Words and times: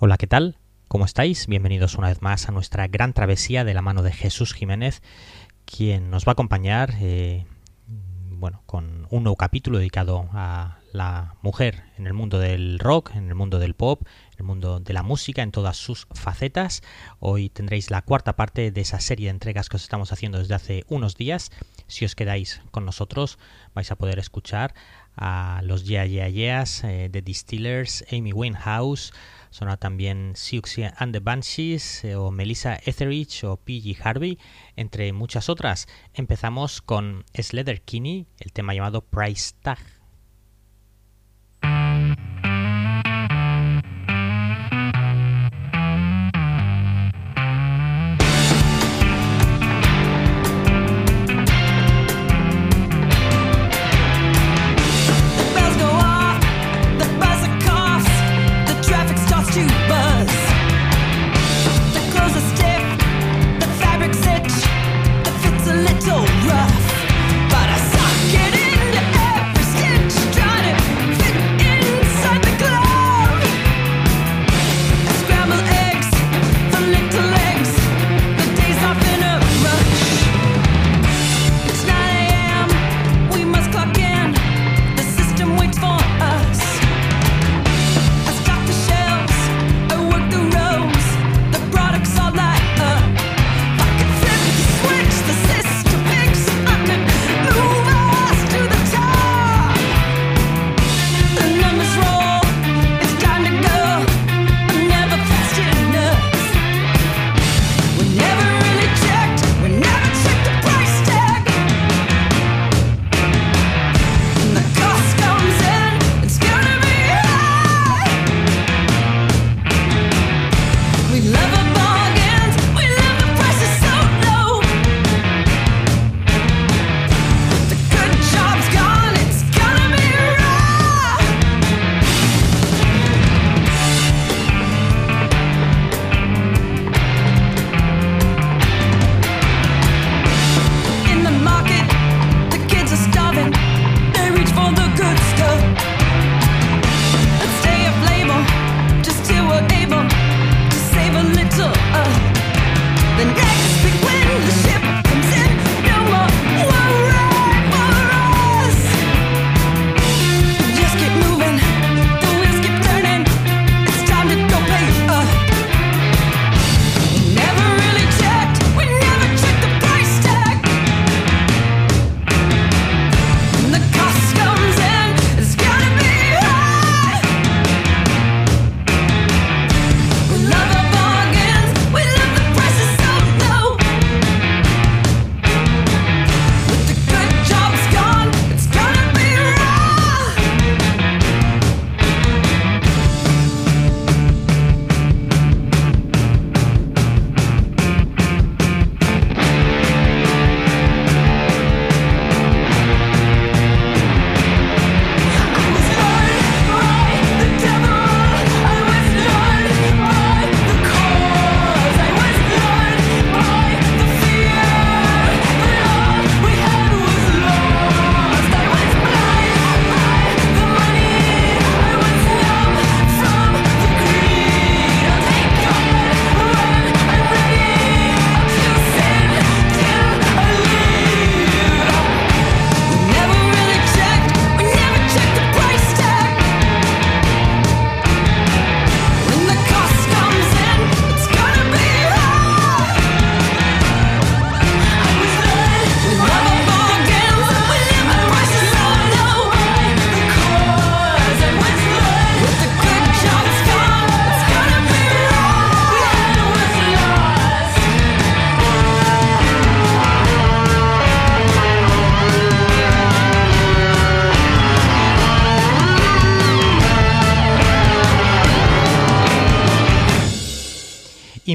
Hola, 0.00 0.16
¿qué 0.16 0.28
tal? 0.28 0.56
¿Cómo 0.86 1.04
estáis? 1.04 1.48
Bienvenidos 1.48 1.96
una 1.96 2.06
vez 2.06 2.22
más 2.22 2.48
a 2.48 2.52
nuestra 2.52 2.86
gran 2.86 3.12
travesía 3.14 3.64
de 3.64 3.74
la 3.74 3.82
mano 3.82 4.04
de 4.04 4.12
Jesús 4.12 4.54
Jiménez, 4.54 5.02
quien 5.64 6.08
nos 6.08 6.24
va 6.24 6.30
a 6.30 6.32
acompañar, 6.34 6.94
eh, 7.00 7.46
bueno, 8.30 8.62
con 8.66 9.08
un 9.10 9.24
nuevo 9.24 9.34
capítulo 9.34 9.78
dedicado 9.78 10.28
a 10.32 10.78
la 10.92 11.34
mujer 11.42 11.82
en 11.96 12.06
el 12.06 12.12
mundo 12.12 12.38
del 12.38 12.78
rock, 12.78 13.10
en 13.16 13.26
el 13.26 13.34
mundo 13.34 13.58
del 13.58 13.74
pop, 13.74 14.02
en 14.34 14.38
el 14.38 14.44
mundo 14.44 14.78
de 14.78 14.92
la 14.92 15.02
música, 15.02 15.42
en 15.42 15.50
todas 15.50 15.76
sus 15.76 16.06
facetas. 16.12 16.82
Hoy 17.18 17.48
tendréis 17.48 17.90
la 17.90 18.02
cuarta 18.02 18.36
parte 18.36 18.70
de 18.70 18.80
esa 18.80 19.00
serie 19.00 19.26
de 19.26 19.30
entregas 19.30 19.68
que 19.68 19.78
os 19.78 19.82
estamos 19.82 20.12
haciendo 20.12 20.38
desde 20.38 20.54
hace 20.54 20.84
unos 20.88 21.16
días. 21.16 21.50
Si 21.88 22.04
os 22.04 22.14
quedáis 22.14 22.62
con 22.70 22.84
nosotros, 22.84 23.36
vais 23.74 23.90
a 23.90 23.96
poder 23.96 24.20
escuchar 24.20 24.74
a 25.16 25.60
los 25.64 25.86
Yeah 25.86 26.06
Yeah 26.06 26.28
Yeahs, 26.28 26.84
eh, 26.84 27.08
The 27.10 27.20
Distillers, 27.20 28.04
Amy 28.12 28.32
Winehouse, 28.32 29.12
Sonó 29.50 29.76
también 29.78 30.34
Siouxsie 30.34 30.92
and 30.96 31.12
the 31.12 31.20
Banshees 31.20 32.04
eh, 32.04 32.16
o 32.16 32.30
Melissa 32.30 32.78
Etheridge 32.84 33.44
o 33.44 33.56
P.G. 33.56 33.96
Harvey, 34.02 34.38
entre 34.76 35.12
muchas 35.12 35.48
otras. 35.48 35.86
Empezamos 36.14 36.80
con 36.82 37.24
Sledder 37.34 37.82
Kinney, 37.82 38.26
el 38.38 38.52
tema 38.52 38.74
llamado 38.74 39.02
Price 39.02 39.54
Tag. 39.62 39.97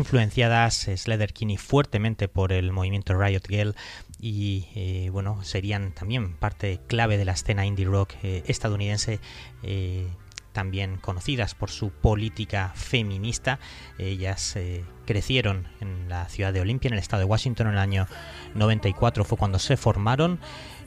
Influenciadas 0.03 0.89
Kinney 1.33 1.55
fuertemente 1.55 2.27
por 2.27 2.51
el 2.51 2.73
movimiento 2.73 3.17
Riot 3.17 3.47
Girl 3.47 3.73
y 4.19 4.67
eh, 4.75 5.09
bueno, 5.11 5.43
serían 5.43 5.93
también 5.93 6.35
parte 6.35 6.81
clave 6.87 7.17
de 7.17 7.25
la 7.25 7.31
escena 7.31 7.65
indie 7.65 7.85
rock 7.85 8.13
eh, 8.21 8.43
estadounidense. 8.47 9.19
Eh, 9.63 10.07
también 10.51 10.97
conocidas 10.97 11.55
por 11.55 11.71
su 11.71 11.89
política 11.89 12.73
feminista. 12.75 13.59
Ellas 13.97 14.55
crecieron 15.07 15.67
en 15.81 16.09
la 16.09 16.29
ciudad 16.29 16.53
de 16.53 16.61
Olympia, 16.61 16.89
en 16.89 16.93
el 16.93 16.99
estado 16.99 17.21
de 17.21 17.25
Washington, 17.25 17.67
en 17.67 17.73
el 17.73 17.79
año 17.79 18.07
94 18.53 19.25
fue 19.25 19.35
cuando 19.35 19.57
se 19.57 19.77
formaron. 19.77 20.39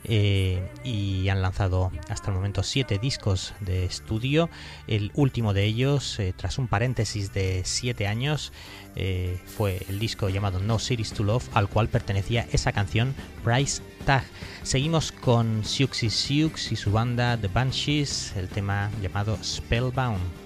Eh, 0.03 0.69
y 0.83 1.29
han 1.29 1.41
lanzado 1.41 1.91
hasta 2.09 2.29
el 2.29 2.35
momento 2.35 2.63
siete 2.63 2.97
discos 2.97 3.53
de 3.59 3.85
estudio. 3.85 4.49
El 4.87 5.11
último 5.15 5.53
de 5.53 5.65
ellos, 5.65 6.19
eh, 6.19 6.33
tras 6.35 6.57
un 6.57 6.67
paréntesis 6.67 7.33
de 7.33 7.61
siete 7.65 8.07
años, 8.07 8.53
eh, 8.95 9.39
fue 9.45 9.81
el 9.89 9.99
disco 9.99 10.29
llamado 10.29 10.59
No 10.59 10.79
Cities 10.79 11.13
to 11.13 11.23
Love, 11.23 11.49
al 11.53 11.69
cual 11.69 11.87
pertenecía 11.87 12.47
esa 12.51 12.71
canción 12.71 13.15
Price 13.43 13.81
Tag. 14.05 14.23
Seguimos 14.63 15.11
con 15.11 15.63
Siouxsie 15.63 16.09
Sioux 16.09 16.71
y 16.71 16.75
su 16.75 16.91
banda 16.91 17.37
The 17.37 17.47
Banshees, 17.47 18.35
el 18.35 18.47
tema 18.47 18.89
llamado 19.01 19.37
Spellbound. 19.43 20.36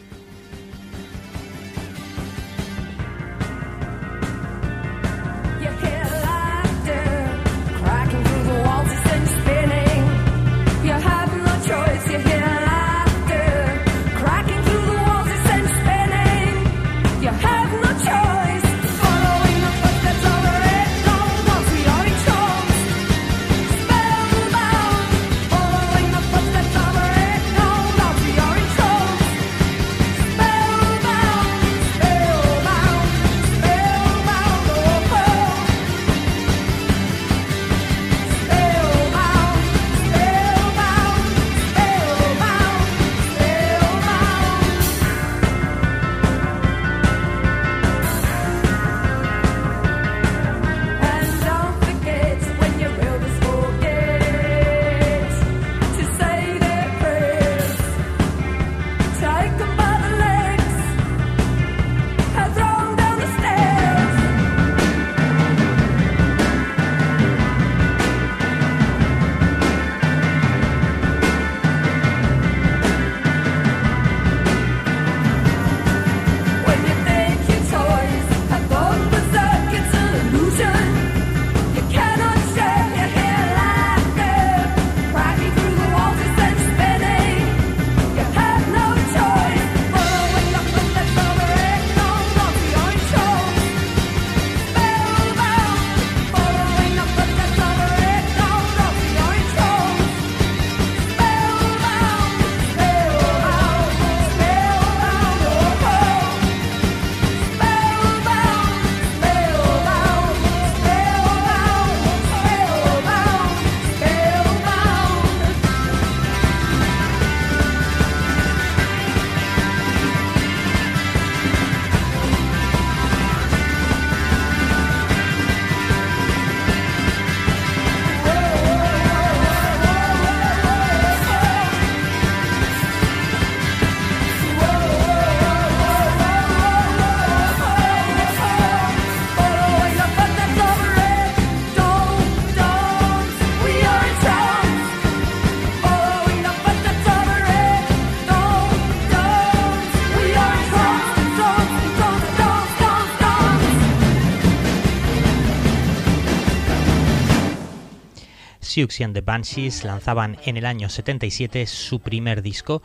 Siouxsie 158.71 159.03
and 159.03 159.13
the 159.13 159.19
Banshees 159.19 159.83
lanzaban 159.83 160.37
en 160.45 160.55
el 160.55 160.65
año 160.65 160.87
77 160.87 161.65
su 161.65 161.99
primer 161.99 162.41
disco, 162.41 162.81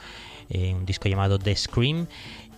eh, 0.49 0.75
un 0.75 0.85
disco 0.85 1.09
llamado 1.09 1.39
The 1.39 1.55
Scream, 1.55 2.09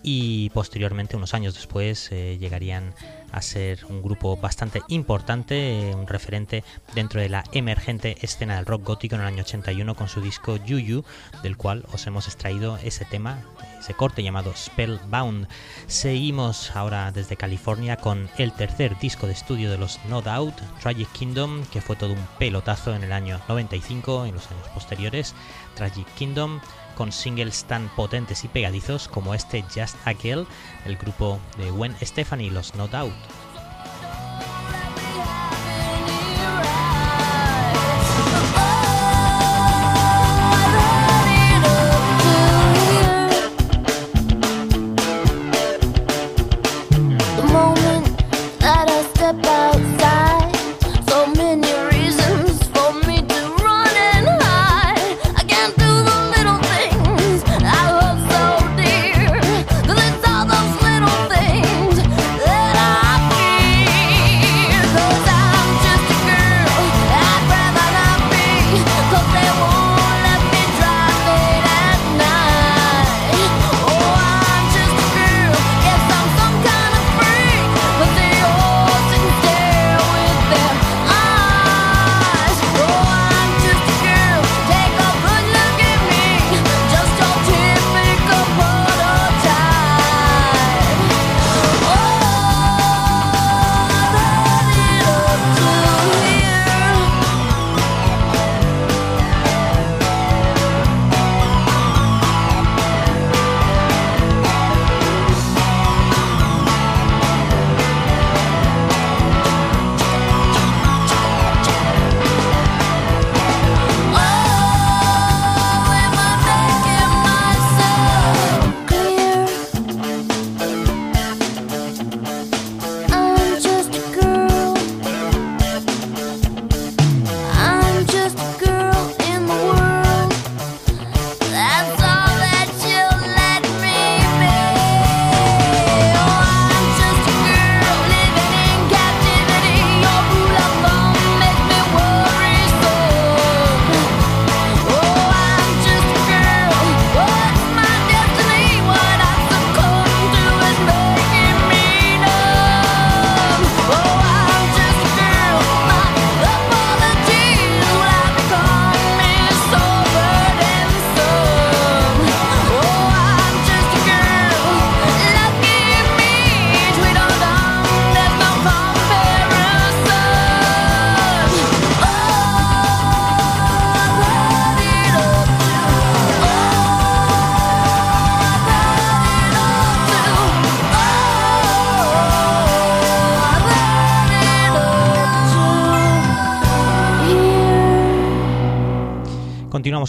y 0.03 0.49
posteriormente, 0.51 1.15
unos 1.15 1.35
años 1.35 1.53
después, 1.53 2.11
eh, 2.11 2.39
llegarían 2.41 2.95
a 3.39 3.43
ser 3.43 3.85
un 3.87 4.03
grupo 4.03 4.37
bastante 4.37 4.83
importante, 4.89 5.91
eh, 5.91 5.95
un 5.95 6.07
referente 6.07 6.65
dentro 6.95 7.21
de 7.21 7.29
la 7.29 7.45
emergente 7.53 8.17
escena 8.21 8.57
del 8.57 8.67
rock 8.67 8.85
gótico 8.85 9.15
en 9.15 9.23
el 9.23 9.27
año 9.27 9.43
81 9.43 9.95
con 9.95 10.09
su 10.09 10.21
disco 10.21 10.57
Yuyu, 10.57 11.05
del 11.43 11.57
cual 11.57 11.85
os 11.93 12.07
hemos 12.07 12.27
extraído 12.27 12.77
ese 12.79 13.05
tema, 13.05 13.43
ese 13.79 13.95
corte 13.95 14.23
llamado 14.23 14.53
Spellbound. 14.55 15.49
Seguimos 15.87 16.75
ahora 16.77 17.11
desde 17.13 17.37
California 17.37 17.97
con 17.97 18.29
el 18.39 18.53
tercer 18.53 18.99
disco 18.99 19.27
de 19.27 19.33
estudio 19.33 19.71
de 19.71 19.79
los 19.79 20.01
No 20.09 20.21
Doubt, 20.21 20.57
Tragic 20.81 21.11
Kingdom, 21.13 21.65
que 21.67 21.81
fue 21.81 21.97
todo 21.97 22.13
un 22.13 22.27
pelotazo 22.39 22.95
en 22.95 23.05
el 23.05 23.13
año 23.13 23.41
95, 23.49 24.27
en 24.27 24.35
los 24.35 24.51
años 24.51 24.69
posteriores. 24.75 25.35
Tragic 25.75 26.07
Kingdom 26.15 26.61
con 26.99 27.13
singles 27.13 27.63
tan 27.63 27.89
potentes 27.91 28.43
y 28.43 28.49
pegadizos 28.49 29.07
como 29.07 29.33
este 29.33 29.63
Just 29.73 29.97
Aquel, 30.05 30.49
el 30.85 30.97
grupo 30.97 31.39
de 31.57 31.71
Gwen 31.71 31.95
Stefani 32.03 32.47
y 32.47 32.51
los 32.51 32.75
No 32.75 32.89
Doubt. 32.89 33.15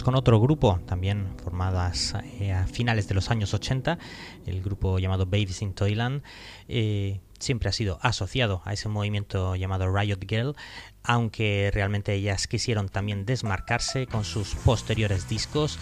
Con 0.03 0.15
otro 0.15 0.39
grupo, 0.39 0.79
también 0.85 1.27
formadas 1.43 2.15
eh, 2.39 2.51
a 2.51 2.67
finales 2.67 3.07
de 3.07 3.15
los 3.15 3.29
años 3.31 3.53
80, 3.53 3.97
el 4.45 4.61
grupo 4.61 4.99
llamado 4.99 5.25
Babies 5.25 5.61
in 5.61 5.73
Toyland. 5.73 6.23
Eh, 6.67 7.19
siempre 7.39 7.69
ha 7.69 7.71
sido 7.71 7.99
asociado 8.01 8.61
a 8.65 8.73
ese 8.73 8.89
movimiento 8.89 9.55
llamado 9.55 9.93
Riot 9.93 10.19
Girl, 10.27 10.55
aunque 11.03 11.71
realmente 11.73 12.13
ellas 12.13 12.47
quisieron 12.47 12.89
también 12.89 13.25
desmarcarse 13.25 14.07
con 14.07 14.25
sus 14.25 14.55
posteriores 14.55 15.27
discos, 15.27 15.79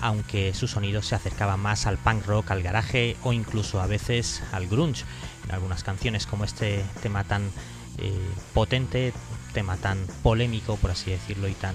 aunque 0.00 0.54
su 0.54 0.66
sonido 0.66 1.02
se 1.02 1.14
acercaba 1.14 1.56
más 1.56 1.86
al 1.86 1.98
punk 1.98 2.26
rock, 2.26 2.50
al 2.50 2.62
garaje 2.62 3.16
o 3.22 3.32
incluso 3.32 3.80
a 3.80 3.86
veces 3.86 4.42
al 4.52 4.66
grunge. 4.66 5.04
En 5.44 5.52
algunas 5.52 5.84
canciones 5.84 6.26
como 6.26 6.44
este 6.44 6.84
tema 7.02 7.24
tan 7.24 7.50
eh, 7.98 8.12
potente, 8.52 9.12
tema 9.52 9.76
tan 9.76 10.06
polémico, 10.22 10.76
por 10.76 10.90
así 10.90 11.10
decirlo, 11.10 11.48
y 11.48 11.54
tan 11.54 11.74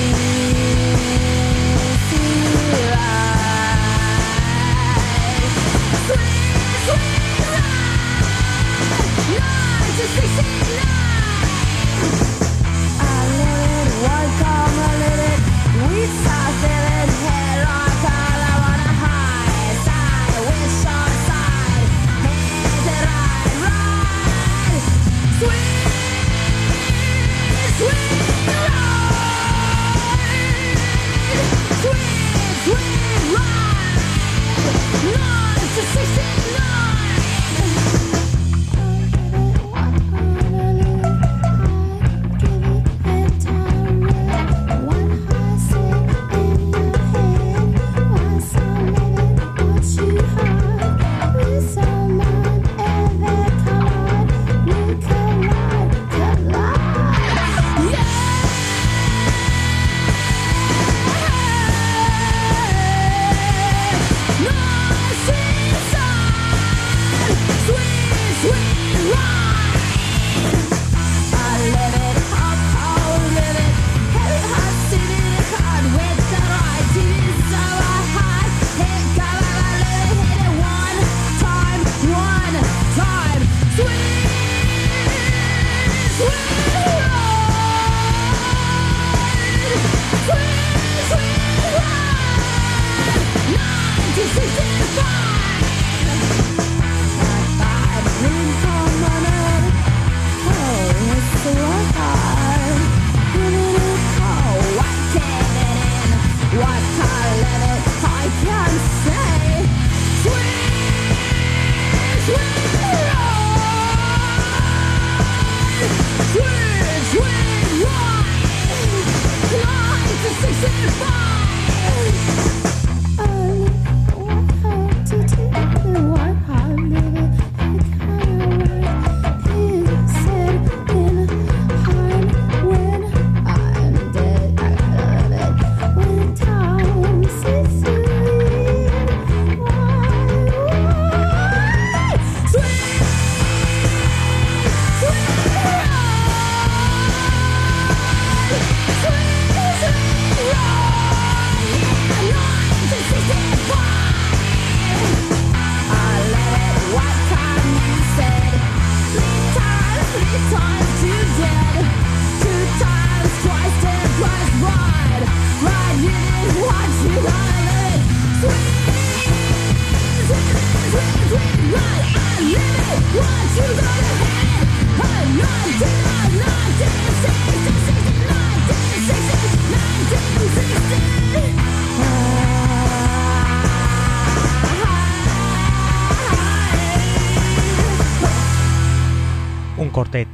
just 10.01 10.35
say 10.35 10.60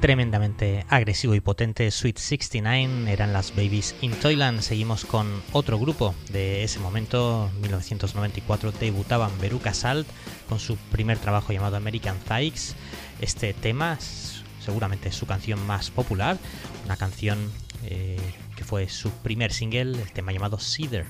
tremendamente 0.07 0.85
agresivo 0.87 1.35
y 1.35 1.41
potente, 1.41 1.91
Sweet 1.91 2.17
69 2.17 3.11
eran 3.11 3.33
las 3.33 3.51
Babies 3.53 3.93
in 3.99 4.13
Toyland. 4.13 4.61
Seguimos 4.61 5.03
con 5.03 5.27
otro 5.51 5.77
grupo 5.77 6.15
de 6.31 6.63
ese 6.63 6.79
momento, 6.79 7.51
1994, 7.61 8.71
debutaban 8.71 9.37
Veruca 9.41 9.73
Salt 9.73 10.07
con 10.47 10.59
su 10.59 10.77
primer 10.77 11.17
trabajo 11.17 11.51
llamado 11.51 11.75
American 11.75 12.15
Thikes. 12.19 12.73
Este 13.19 13.53
tema 13.53 13.97
es 13.99 14.43
seguramente 14.63 15.11
su 15.11 15.25
canción 15.25 15.67
más 15.67 15.91
popular, 15.91 16.37
una 16.85 16.95
canción 16.95 17.51
eh, 17.83 18.17
que 18.55 18.63
fue 18.63 18.87
su 18.87 19.11
primer 19.11 19.51
single, 19.51 20.01
el 20.01 20.13
tema 20.13 20.31
llamado 20.31 20.57
Cedar. 20.57 21.05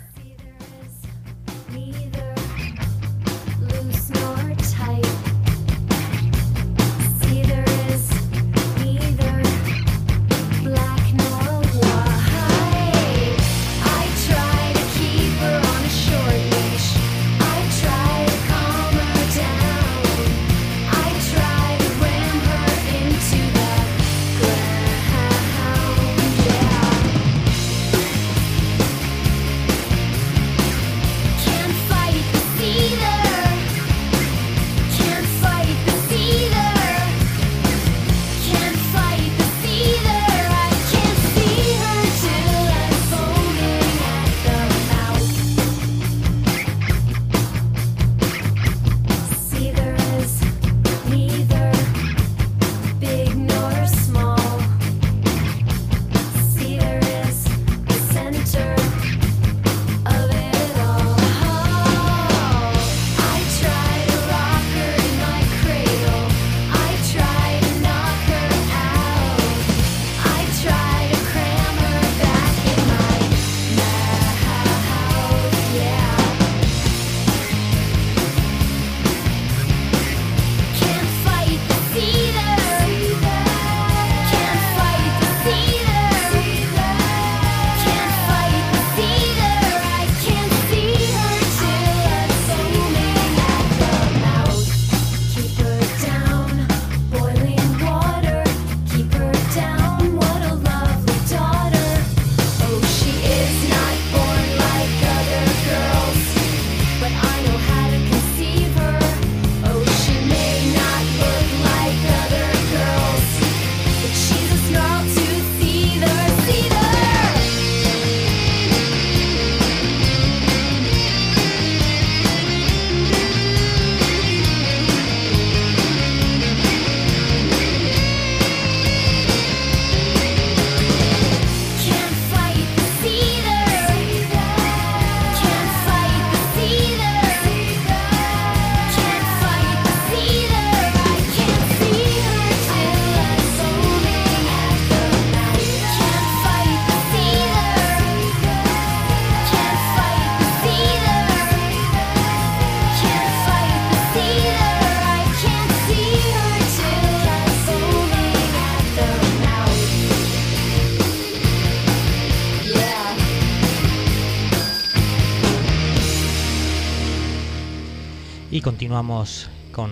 Continuamos 168.87 169.49
con 169.73 169.91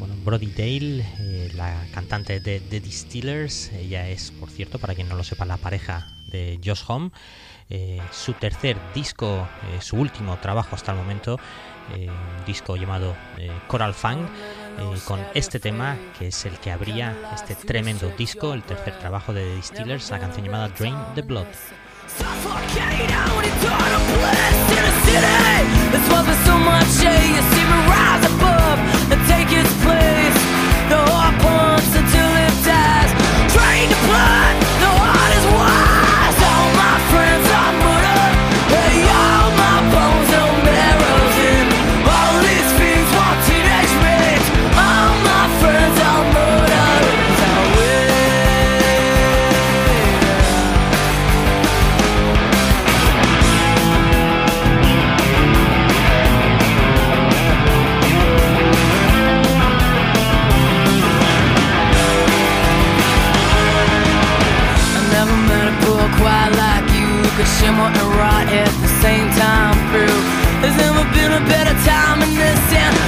bueno, 0.00 0.16
Brody 0.24 0.46
Dale, 0.46 1.06
eh, 1.20 1.52
la 1.54 1.80
cantante 1.94 2.40
de 2.40 2.58
The 2.58 2.80
Distillers. 2.80 3.70
Ella 3.72 4.08
es, 4.08 4.32
por 4.32 4.50
cierto, 4.50 4.80
para 4.80 4.96
quien 4.96 5.08
no 5.08 5.14
lo 5.14 5.22
sepa, 5.22 5.44
la 5.44 5.58
pareja 5.58 6.08
de 6.26 6.58
Josh 6.64 6.82
Home. 6.88 7.12
Eh, 7.70 8.00
su 8.10 8.32
tercer 8.32 8.76
disco, 8.96 9.46
eh, 9.70 9.80
su 9.80 9.94
último 9.94 10.36
trabajo 10.38 10.74
hasta 10.74 10.90
el 10.90 10.98
momento, 10.98 11.38
un 11.94 12.44
disco 12.44 12.74
llamado 12.74 13.14
Coral 13.68 13.94
Fang, 13.94 14.26
con 15.06 15.20
este 15.34 15.60
tema 15.60 15.96
que 16.18 16.28
es 16.28 16.44
el 16.44 16.58
que 16.58 16.72
abría 16.72 17.16
este 17.32 17.54
tremendo 17.54 18.10
disco, 18.18 18.54
el 18.54 18.64
tercer 18.64 18.98
trabajo 18.98 19.32
de 19.32 19.44
The 19.44 19.54
Distillers, 19.54 20.10
la 20.10 20.18
canción 20.18 20.46
llamada 20.46 20.68
Drain 20.68 20.96
the 21.14 21.22
Blood. 21.22 21.46
at 68.52 68.68
the 68.82 68.88
same 69.00 69.30
time 69.30 69.74
through. 69.90 70.20
There's 70.60 70.76
never 70.76 71.04
been 71.16 71.32
a 71.32 71.40
better 71.48 71.74
time 71.88 72.20
in 72.22 72.34
this 72.34 72.60
town. 72.70 73.01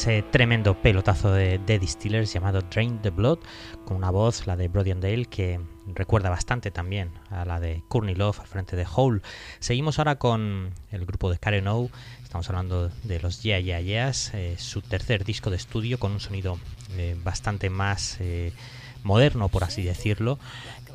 Ese 0.00 0.22
tremendo 0.22 0.80
pelotazo 0.80 1.30
de, 1.30 1.58
de 1.58 1.78
Distillers 1.78 2.32
llamado 2.32 2.62
Drain 2.62 3.02
the 3.02 3.10
Blood, 3.10 3.38
con 3.84 3.98
una 3.98 4.10
voz, 4.10 4.46
la 4.46 4.56
de 4.56 4.68
Brody 4.68 4.92
and 4.92 5.02
Dale, 5.02 5.26
que 5.26 5.60
recuerda 5.94 6.30
bastante 6.30 6.70
también 6.70 7.10
a 7.28 7.44
la 7.44 7.60
de 7.60 7.82
Courtney 7.88 8.14
Love 8.14 8.40
al 8.40 8.46
frente 8.46 8.76
de 8.76 8.86
Hole. 8.90 9.20
Seguimos 9.58 9.98
ahora 9.98 10.16
con 10.16 10.70
el 10.90 11.04
grupo 11.04 11.30
de 11.30 11.36
Karen 11.36 11.68
O, 11.68 11.90
estamos 12.22 12.48
hablando 12.48 12.88
de 13.02 13.20
los 13.20 13.42
Yeah 13.42 13.60
Yeah 13.60 13.82
Yeahs, 13.82 14.32
eh, 14.32 14.56
su 14.58 14.80
tercer 14.80 15.22
disco 15.22 15.50
de 15.50 15.56
estudio 15.56 16.00
con 16.00 16.12
un 16.12 16.20
sonido 16.20 16.58
eh, 16.96 17.14
bastante 17.22 17.68
más 17.68 18.16
eh, 18.20 18.54
moderno, 19.02 19.50
por 19.50 19.64
así 19.64 19.82
decirlo, 19.82 20.38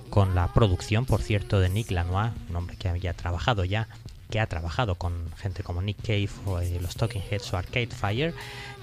con 0.10 0.34
la 0.34 0.52
producción, 0.52 1.06
por 1.06 1.22
cierto, 1.22 1.60
de 1.60 1.70
Nick 1.70 1.92
Lanois, 1.92 2.32
un 2.50 2.56
hombre 2.56 2.76
que 2.76 2.90
había 2.90 3.14
trabajado 3.14 3.66
ya 3.66 3.88
que 4.30 4.40
ha 4.40 4.48
trabajado 4.48 4.96
con 4.96 5.32
gente 5.38 5.64
como 5.64 5.82
Nick 5.82 6.02
Cave, 6.02 6.30
o, 6.46 6.60
eh, 6.60 6.80
los 6.82 6.96
Talking 6.96 7.22
Heads 7.30 7.54
o 7.54 7.58
Arcade 7.58 7.88
Fire. 7.88 8.34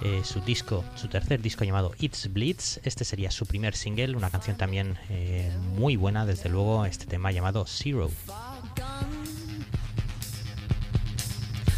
Eh, 0.03 0.23
su 0.25 0.41
disco, 0.41 0.85
su 0.97 1.09
tercer 1.09 1.41
disco 1.41 1.65
llamado 1.65 1.93
It's 2.01 2.33
Blitz, 2.33 2.81
este 2.83 3.05
sería 3.05 3.31
su 3.31 3.47
primer 3.47 3.77
single, 3.77 4.17
una 4.17 4.31
canción 4.31 4.57
también 4.57 4.99
eh, 5.09 5.53
muy 5.77 5.97
buena, 5.97 6.27
desde 6.27 6.49
luego, 6.49 6.85
este 6.87 7.07
tema 7.07 7.31
llamado 7.31 7.65
Zero. 7.67 8.11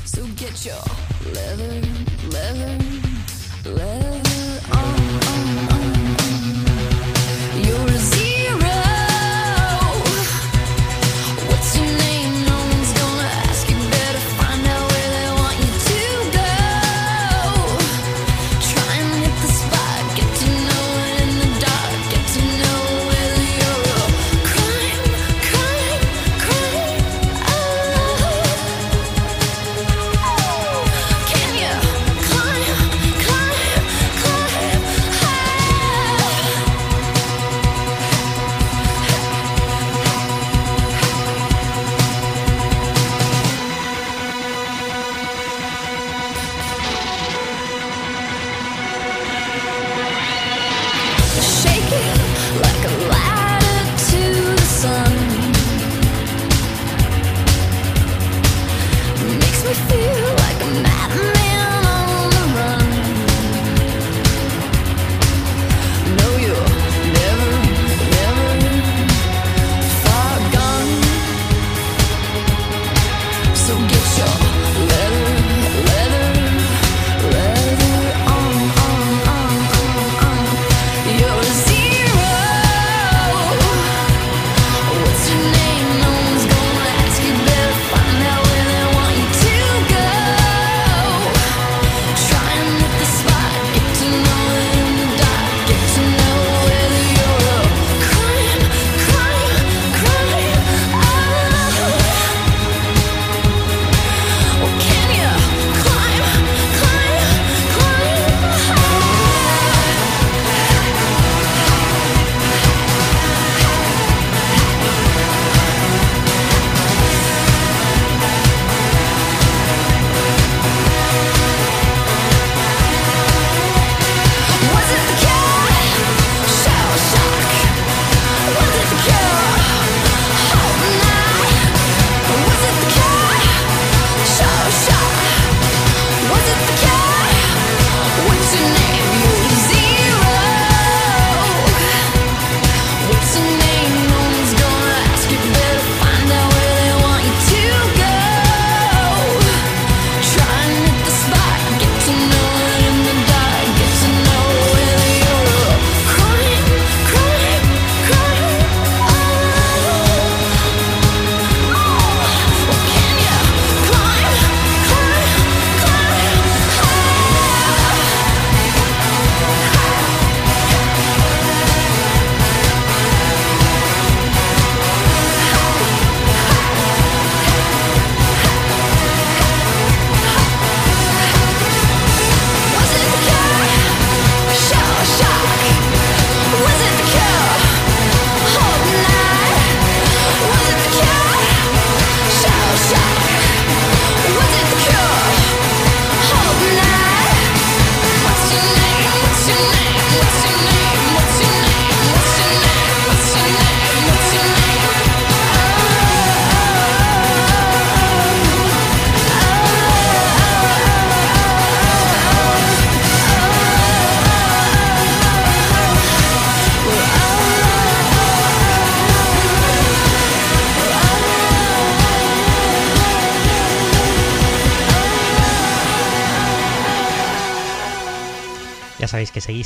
So 0.05 0.24
get 0.37 0.55
your. 0.64 0.81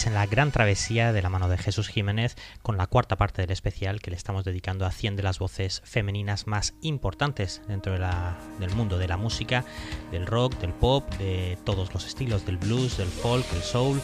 En 0.07 0.15
la 0.15 0.27
gran 0.27 0.53
travesía 0.53 1.13
de 1.13 1.23
la 1.23 1.29
mano 1.29 1.49
de 1.49 1.59
Jesús 1.59 1.89
Jiménez 1.89 2.37
con 2.63 2.77
la 2.77 2.87
cuarta 2.87 3.17
parte 3.17 3.43
del 3.43 3.51
especial 3.51 4.01
que 4.01 4.11
le 4.11 4.17
estamos 4.17 4.45
dedicando 4.45 4.87
a 4.87 4.93
100 4.93 5.17
de 5.17 5.23
las 5.23 5.39
voces 5.39 5.83
femeninas 5.85 6.47
más 6.47 6.75
importantes 6.83 7.63
dentro 7.67 7.93
del 7.93 8.71
mundo 8.77 8.99
de 8.99 9.09
la 9.09 9.17
música, 9.17 9.65
del 10.13 10.27
rock, 10.27 10.59
del 10.61 10.73
pop, 10.73 11.13
de 11.15 11.59
todos 11.65 11.93
los 11.93 12.07
estilos, 12.07 12.47
del 12.47 12.59
blues, 12.59 12.99
del 12.99 13.09
folk, 13.09 13.45
el 13.55 13.63
soul. 13.63 14.01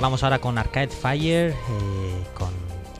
Vamos 0.00 0.22
ahora 0.22 0.38
con 0.38 0.58
Arcade 0.58 0.88
Fire, 0.88 1.50
eh, 1.50 1.54
con 2.34 2.52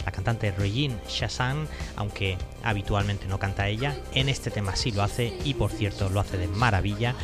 la 0.04 0.10
cantante 0.10 0.50
Regine 0.50 0.96
Shazan, 1.08 1.68
aunque 1.96 2.38
habitualmente 2.64 3.26
no 3.26 3.38
canta 3.38 3.68
ella, 3.68 3.94
en 4.14 4.28
este 4.28 4.50
tema 4.50 4.74
sí 4.74 4.90
lo 4.90 5.02
hace 5.02 5.36
y 5.44 5.54
por 5.54 5.70
cierto 5.70 6.08
lo 6.08 6.20
hace 6.20 6.38
de 6.38 6.48
maravilla 6.48 7.14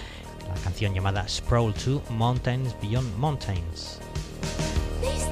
la 0.48 0.60
canción 0.62 0.94
llamada 0.94 1.26
Sprawl 1.28 1.74
2 1.74 2.10
Mountains 2.10 2.76
Beyond 2.80 3.16
Mountains. 3.16 4.00
Please. 5.02 5.31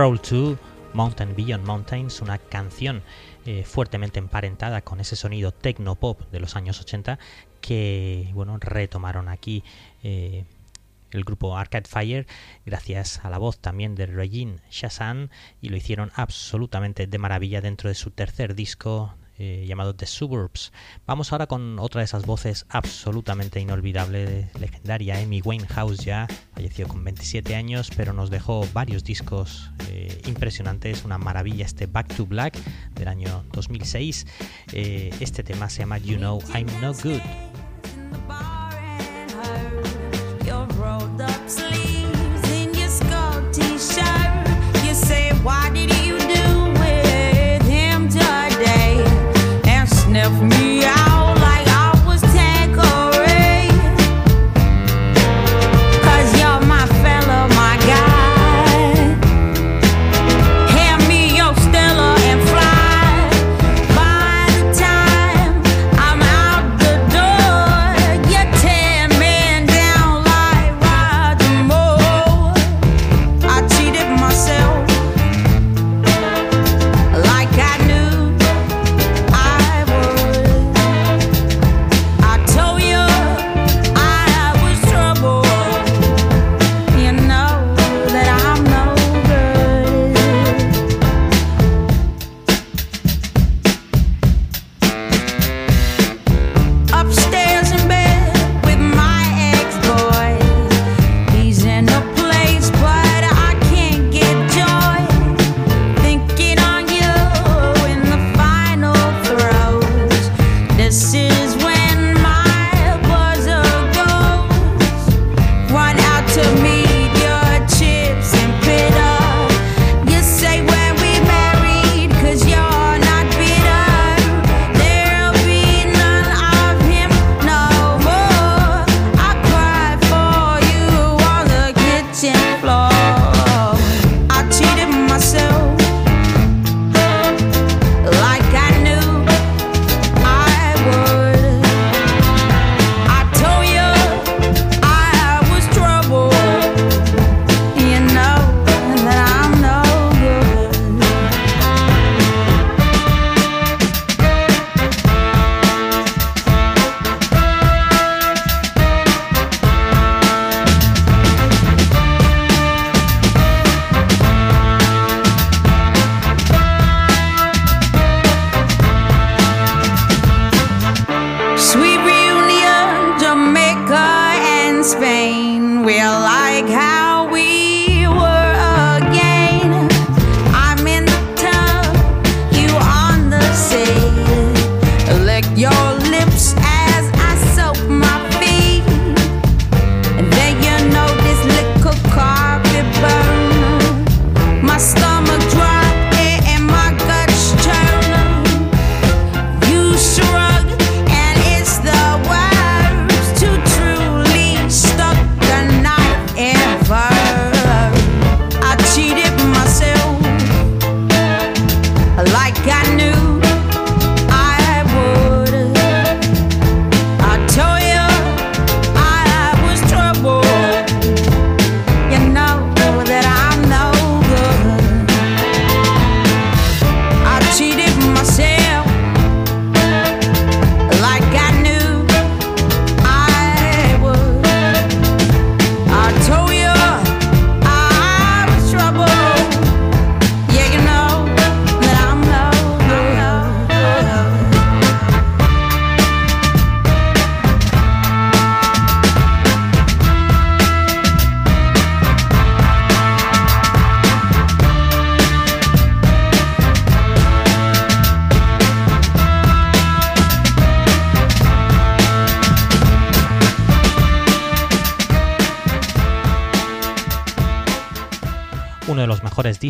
Prowl 0.00 0.18
2, 0.18 0.56
Mountain 0.94 1.36
Beyond 1.36 1.66
Mountains, 1.66 2.22
una 2.22 2.38
canción 2.38 3.02
eh, 3.44 3.64
fuertemente 3.64 4.18
emparentada 4.18 4.80
con 4.80 4.98
ese 4.98 5.14
sonido 5.14 5.52
techno 5.52 5.94
pop 5.94 6.22
de 6.32 6.40
los 6.40 6.56
años 6.56 6.80
80 6.80 7.18
que 7.60 8.30
bueno 8.32 8.56
retomaron 8.58 9.28
aquí 9.28 9.62
eh, 10.02 10.46
el 11.10 11.24
grupo 11.24 11.58
Arcade 11.58 11.86
Fire 11.86 12.26
gracias 12.64 13.22
a 13.26 13.28
la 13.28 13.36
voz 13.36 13.58
también 13.58 13.94
de 13.94 14.06
Regine 14.06 14.62
Shazan 14.70 15.30
y 15.60 15.68
lo 15.68 15.76
hicieron 15.76 16.12
absolutamente 16.14 17.06
de 17.06 17.18
maravilla 17.18 17.60
dentro 17.60 17.90
de 17.90 17.94
su 17.94 18.10
tercer 18.10 18.54
disco 18.54 19.14
eh, 19.42 19.64
llamado 19.66 19.94
The 19.94 20.04
Suburbs. 20.04 20.70
Vamos 21.06 21.32
ahora 21.32 21.46
con 21.46 21.78
otra 21.78 22.00
de 22.00 22.04
esas 22.04 22.26
voces 22.26 22.66
absolutamente 22.68 23.58
inolvidable, 23.58 24.50
legendaria, 24.60 25.18
Amy 25.18 25.40
Winehouse 25.42 26.04
ya, 26.04 26.28
falleció 26.52 26.86
con 26.86 27.02
27 27.02 27.54
años, 27.54 27.90
pero 27.96 28.12
nos 28.12 28.28
dejó 28.28 28.68
varios 28.74 29.02
discos 29.02 29.70
eh, 29.88 30.20
impresionantes, 30.26 31.06
una 31.06 31.16
maravilla 31.16 31.64
este 31.64 31.86
Back 31.86 32.14
to 32.14 32.26
Black 32.26 32.58
del 32.94 33.08
año 33.08 33.42
2006. 33.52 34.26
Eh, 34.74 35.10
este 35.20 35.42
tema 35.42 35.70
se 35.70 35.80
llama 35.80 35.96
You 35.96 36.18
Know 36.18 36.42
I'm 36.54 36.66
No 36.82 36.92
Good. 36.92 37.22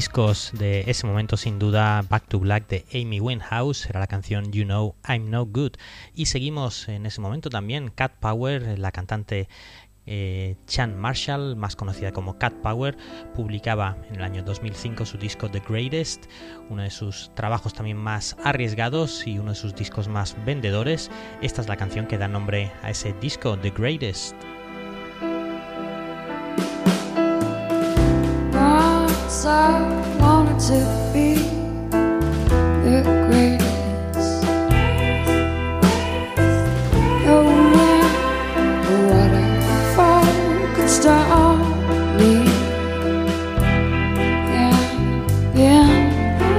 Discos 0.01 0.53
de 0.55 0.85
ese 0.87 1.07
momento 1.07 1.37
sin 1.37 1.59
duda 1.59 2.03
Back 2.09 2.25
to 2.29 2.39
Black 2.39 2.67
de 2.69 2.87
Amy 2.95 3.21
Winehouse 3.21 3.85
era 3.85 4.01
la 4.01 4.07
canción 4.07 4.51
You 4.51 4.65
Know 4.65 4.95
I'm 5.07 5.29
No 5.29 5.45
Good. 5.45 5.73
Y 6.15 6.25
seguimos 6.25 6.89
en 6.89 7.05
ese 7.05 7.21
momento 7.21 7.51
también 7.51 7.91
Cat 7.91 8.13
Power 8.19 8.79
la 8.79 8.93
cantante 8.93 9.47
eh, 10.07 10.57
Chan 10.67 10.99
Marshall 10.99 11.55
más 11.55 11.77
conocida 11.77 12.13
como 12.13 12.39
Cat 12.39 12.55
Power 12.63 12.97
publicaba 13.35 13.99
en 14.09 14.17
el 14.17 14.23
año 14.23 14.43
2005 14.43 15.05
su 15.05 15.19
disco 15.19 15.51
The 15.51 15.61
Greatest 15.69 16.25
uno 16.71 16.81
de 16.81 16.91
sus 16.91 17.31
trabajos 17.35 17.75
también 17.75 17.99
más 17.99 18.39
arriesgados 18.43 19.27
y 19.27 19.39
uno 19.39 19.51
de 19.51 19.57
sus 19.57 19.75
discos 19.75 20.09
más 20.09 20.35
vendedores. 20.47 21.11
Esta 21.43 21.61
es 21.61 21.69
la 21.69 21.77
canción 21.77 22.07
que 22.07 22.17
da 22.17 22.27
nombre 22.27 22.73
a 22.83 22.89
ese 22.89 23.13
disco 23.21 23.59
The 23.59 23.69
Greatest 23.69 24.35
I 29.33 29.81
wanted 30.19 30.59
to 30.59 31.11
be 31.13 31.35
the 32.83 33.01
greatest. 33.29 34.43
No 37.25 37.39
could 40.75 40.91
stop 40.91 41.59
me. 42.19 42.43
And 44.51 45.31
then 45.55 46.11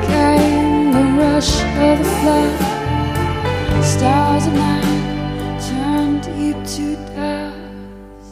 came 0.07 0.93
the 0.93 1.05
rush 1.22 1.61
of 1.76 1.99
the 1.99 2.05
flood. 2.22 3.84
Stars 3.84 4.47
of 4.47 4.53
mine 4.53 5.59
turned 5.69 6.26
you 6.39 6.53
to 6.53 6.95
dust, 7.15 8.32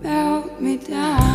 melt 0.00 0.60
me 0.60 0.76
down. 0.76 1.31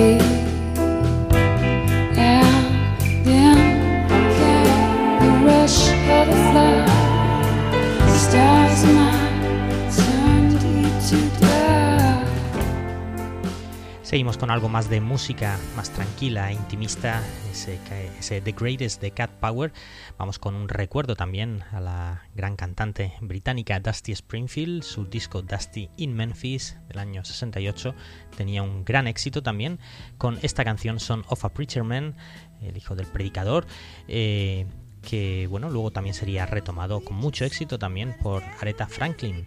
me. 0.00 0.39
Algo 14.50 14.68
más 14.68 14.90
de 14.90 15.00
música 15.00 15.56
más 15.76 15.90
tranquila, 15.90 16.50
intimista, 16.50 17.22
ese, 17.52 18.40
The 18.40 18.52
Greatest 18.52 19.00
de 19.00 19.12
Cat 19.12 19.30
Power. 19.30 19.72
Vamos 20.18 20.40
con 20.40 20.56
un 20.56 20.68
recuerdo 20.68 21.14
también 21.14 21.62
a 21.70 21.78
la 21.80 22.22
gran 22.34 22.56
cantante 22.56 23.12
británica 23.20 23.78
Dusty 23.78 24.10
Springfield. 24.10 24.82
Su 24.82 25.04
disco 25.04 25.42
Dusty 25.42 25.90
in 25.96 26.14
Memphis 26.14 26.76
del 26.88 26.98
año 26.98 27.24
68 27.24 27.94
tenía 28.36 28.64
un 28.64 28.84
gran 28.84 29.06
éxito 29.06 29.44
también 29.44 29.78
con 30.18 30.40
esta 30.42 30.64
canción 30.64 30.98
Son 30.98 31.24
of 31.28 31.44
a 31.44 31.50
Preacher 31.50 31.84
Man, 31.84 32.16
el 32.62 32.76
hijo 32.76 32.96
del 32.96 33.06
predicador. 33.06 33.64
Eh, 34.08 34.66
que 35.02 35.46
bueno, 35.48 35.70
luego 35.70 35.92
también 35.92 36.14
sería 36.14 36.46
retomado 36.46 37.04
con 37.04 37.16
mucho 37.16 37.44
éxito 37.44 37.78
también 37.78 38.16
por 38.20 38.42
Aretha 38.60 38.88
Franklin. 38.88 39.46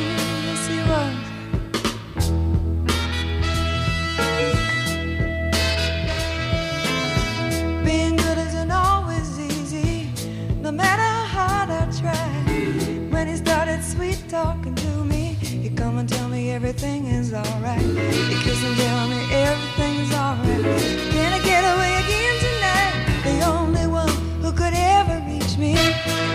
matter 10.81 11.09
how 11.13 11.25
hard 11.37 11.69
I 11.69 11.83
try. 12.01 12.27
When 13.13 13.27
he 13.27 13.35
started 13.35 13.83
sweet 13.83 14.19
talking 14.27 14.75
to 14.75 14.91
me, 15.11 15.23
he 15.63 15.69
come 15.69 15.97
and 15.97 16.07
tell 16.09 16.27
me 16.27 16.51
everything 16.51 17.05
is 17.07 17.33
alright. 17.33 17.81
He 18.29 18.35
kiss 18.43 18.63
and 18.67 18.75
tell 18.77 19.07
me 19.13 19.21
everything's 19.49 20.11
alright. 20.13 20.63
Can 21.15 21.29
I 21.37 21.41
get 21.51 21.63
away 21.73 21.91
again 22.03 22.35
tonight? 22.47 22.95
The 23.29 23.37
only 23.55 23.87
one 24.01 24.15
who 24.43 24.51
could 24.51 24.73
ever 24.73 25.17
reach 25.29 25.53
me 25.57 25.73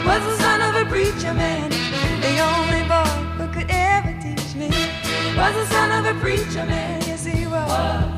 was 0.08 0.22
the 0.28 0.36
son 0.44 0.58
of 0.68 0.74
a 0.82 0.84
preacher 0.88 1.34
man. 1.34 1.70
The 2.26 2.34
only 2.52 2.82
boy 2.92 3.14
who 3.38 3.46
could 3.54 3.70
ever 3.70 4.12
teach 4.24 4.54
me 4.54 4.68
was 5.40 5.52
the 5.60 5.66
son 5.74 5.88
of 5.98 6.16
a 6.16 6.18
preacher 6.20 6.64
man. 6.66 7.02
Yes, 7.06 7.24
he 7.24 7.46
was. 7.46 8.15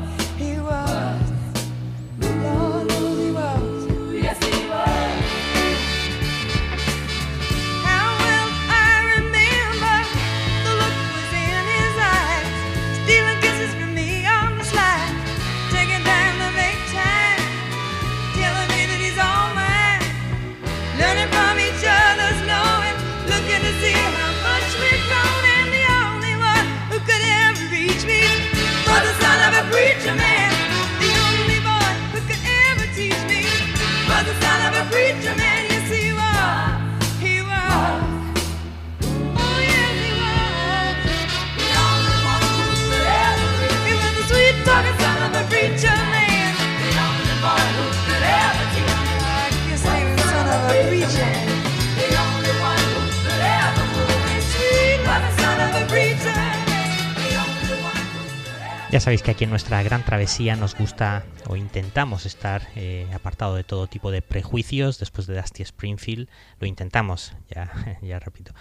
Ya 58.91 58.99
sabéis 58.99 59.21
que 59.21 59.29
aquí 59.29 59.43
en 59.43 59.51
nuestra 59.51 59.83
gran 59.83 60.03
travesía 60.03 60.55
nos 60.55 60.75
gusta 60.75 61.23
o 61.47 61.55
intentamos 61.55 62.25
estar 62.25 62.63
eh, 62.75 63.07
apartado 63.13 63.53
de 63.53 63.63
todo 63.63 63.85
tipo 63.85 64.09
de 64.09 64.23
prejuicios. 64.23 64.97
Después 64.97 65.27
de 65.27 65.35
Dusty 65.35 65.61
Springfield 65.61 66.27
lo 66.59 66.65
intentamos, 66.65 67.33
ya, 67.53 67.71
ya 68.01 68.17
repito. 68.17 68.51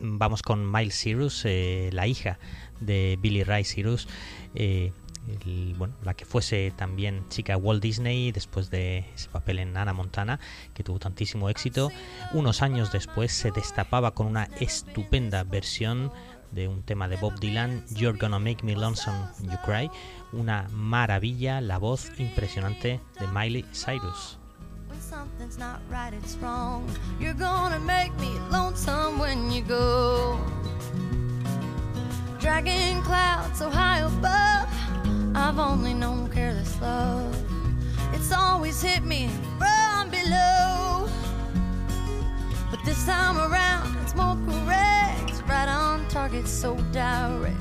Vamos 0.00 0.40
con 0.40 0.72
Miles 0.72 0.98
Cyrus, 0.98 1.42
eh, 1.44 1.90
la 1.92 2.06
hija 2.06 2.38
de 2.80 3.18
Billy 3.20 3.44
Ray 3.44 3.64
Cyrus. 3.64 4.08
Eh, 4.54 4.92
bueno, 5.76 5.94
la 6.02 6.14
que 6.14 6.24
fuese 6.24 6.72
también 6.74 7.28
chica 7.28 7.58
Walt 7.58 7.82
Disney 7.82 8.32
después 8.32 8.70
de 8.70 9.04
ese 9.14 9.28
papel 9.28 9.58
en 9.58 9.76
Anna 9.76 9.92
Montana, 9.92 10.40
que 10.72 10.82
tuvo 10.82 10.98
tantísimo 10.98 11.50
éxito. 11.50 11.90
Unos 12.32 12.62
años 12.62 12.90
después 12.90 13.32
se 13.32 13.50
destapaba 13.50 14.14
con 14.14 14.28
una 14.28 14.44
estupenda 14.60 15.44
versión 15.44 16.10
de 16.52 16.68
un 16.68 16.82
tema 16.82 17.08
de 17.08 17.16
Bob 17.16 17.38
Dylan, 17.38 17.84
You're 17.94 18.18
Gonna 18.18 18.38
Make 18.38 18.62
Me 18.62 18.74
Lonesome 18.74 19.18
when 19.38 19.50
You 19.50 19.58
Cry, 19.64 19.90
una 20.32 20.66
maravilla, 20.72 21.60
la 21.60 21.78
voz 21.78 22.10
impresionante 22.18 23.00
de 23.18 23.26
Miley 23.28 23.64
Cyrus. 23.72 24.38
Dragging 32.40 33.02
clouds 33.02 33.58
so 33.58 33.68
high 33.68 33.98
above, 33.98 34.68
I've 35.34 35.58
only 35.58 35.92
known 35.92 36.30
careless 36.30 36.80
love. 36.80 37.34
It's 38.14 38.32
always 38.32 38.80
hit 38.80 39.04
me 39.04 39.28
from 39.58 40.08
below. 40.10 41.08
But 42.70 42.80
this 42.84 43.04
time 43.04 43.36
around, 43.38 43.96
it's 44.02 44.14
more 44.14 44.36
correct. 44.46 44.97
Right 45.48 45.66
on 45.66 46.06
target, 46.08 46.46
so 46.46 46.76
direct. 46.92 47.56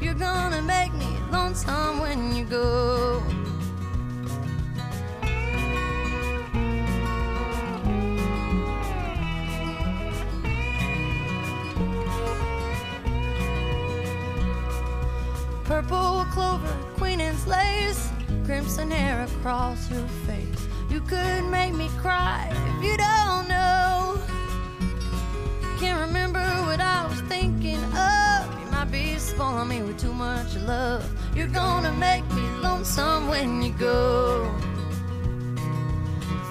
You're 0.00 0.14
gonna 0.14 0.62
make 0.62 0.92
me 0.94 1.08
lonesome 1.32 1.98
when 1.98 2.36
you 2.36 2.44
go. 2.44 3.20
Purple 15.64 16.24
clover, 16.30 16.76
queen 16.96 17.20
and 17.20 17.46
lace, 17.48 18.08
crimson 18.44 18.88
hair 18.88 19.24
across 19.24 19.90
your 19.90 20.06
face. 20.26 20.68
You 20.88 21.00
could 21.00 21.44
make 21.46 21.74
me 21.74 21.90
cry 21.98 22.48
if 22.52 22.84
you 22.84 22.96
don't 22.96 23.48
know. 23.48 24.31
Me 29.64 29.82
with 29.82 29.98
too 29.98 30.12
much 30.12 30.56
love. 30.56 31.04
You're 31.34 31.54
gonna 31.62 31.92
make 31.92 32.24
me 32.32 32.42
lonesome 32.62 33.28
when 33.28 33.62
you 33.62 33.72
go. 33.72 34.50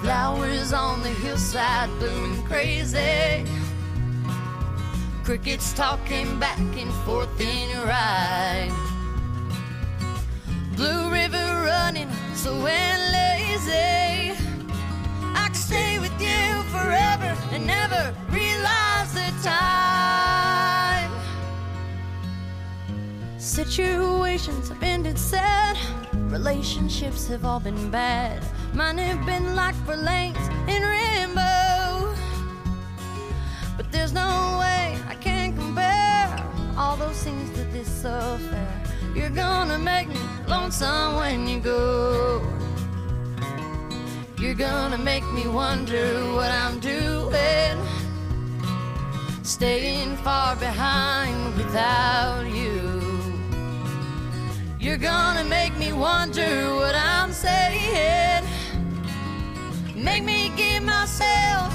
Flowers 0.00 0.72
on 0.72 1.02
the 1.02 1.08
hillside 1.08 1.90
blooming 1.98 2.42
crazy. 2.44 3.44
Crickets 5.24 5.72
talking 5.72 6.38
back 6.38 6.58
and 6.58 6.92
forth 7.04 7.40
in 7.40 7.70
your 7.70 7.90
eye. 7.90 8.70
Blue 10.76 11.10
River 11.10 11.46
running 11.64 12.10
so 12.34 12.52
lazy. 12.54 14.32
I 15.34 15.46
could 15.48 15.56
stay 15.56 15.98
with 15.98 16.20
you 16.20 16.62
forever 16.70 17.36
and 17.52 17.66
never 17.66 18.14
realize 18.30 19.12
the 19.12 19.32
time. 19.42 19.91
Situations 23.52 24.70
have 24.70 24.82
ended 24.82 25.18
sad, 25.18 25.76
relationships 26.32 27.26
have 27.28 27.44
all 27.44 27.60
been 27.60 27.90
bad. 27.90 28.42
Mine 28.72 28.96
have 28.96 29.26
been 29.26 29.54
like 29.54 29.74
for 29.84 29.94
lanes 29.94 30.38
in 30.66 30.82
rainbow. 30.82 32.14
But 33.76 33.92
there's 33.92 34.14
no 34.14 34.56
way 34.58 34.96
I 35.06 35.14
can 35.20 35.54
compare 35.54 36.34
all 36.78 36.96
those 36.96 37.22
things 37.22 37.50
to 37.50 37.64
this 37.64 38.04
affair. 38.06 38.82
You're 39.14 39.28
gonna 39.28 39.76
make 39.76 40.08
me 40.08 40.20
lonesome 40.48 41.16
when 41.16 41.46
you 41.46 41.60
go. 41.60 42.40
You're 44.38 44.54
gonna 44.54 44.96
make 44.96 45.30
me 45.30 45.46
wonder 45.46 46.24
what 46.32 46.50
I'm 46.50 46.80
doing. 46.80 47.76
Staying 49.42 50.16
far 50.24 50.56
behind 50.56 51.54
without 51.58 52.46
you. 52.46 52.81
You're 54.82 54.96
gonna 54.96 55.44
make 55.44 55.76
me 55.78 55.92
wonder 55.92 56.74
what 56.74 56.96
I'm 56.96 57.32
saying. 57.32 58.44
Make 59.94 60.24
me 60.24 60.50
give 60.56 60.82
myself 60.82 61.72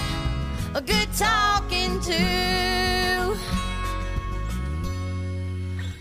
a 0.76 0.82
good 0.82 1.08
talking 1.14 2.02
to. 2.02 3.38